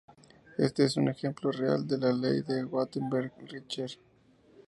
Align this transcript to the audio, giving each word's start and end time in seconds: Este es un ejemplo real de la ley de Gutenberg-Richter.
Este 0.57 0.85
es 0.85 0.97
un 0.97 1.09
ejemplo 1.09 1.51
real 1.51 1.85
de 1.85 1.99
la 1.99 2.11
ley 2.11 2.41
de 2.41 2.63
Gutenberg-Richter. 2.63 3.99